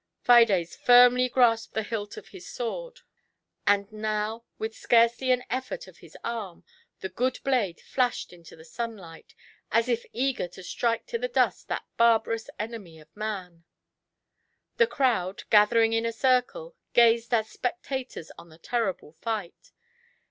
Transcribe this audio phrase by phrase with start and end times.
[0.23, 3.01] Fides finnly grasped the hilt of his sword,
[3.67, 6.63] and now, with scarcely an effort of his arm,
[7.01, 9.35] the good blade flashed in the sunlight,
[9.71, 11.97] as if eager to strike to the dust 108 CIANT HATE.
[11.99, 13.63] that barbaix)U8 enemy of man.
[14.77, 19.71] The crowd, gathering in a circle, gazed as spectators on the terrible fight.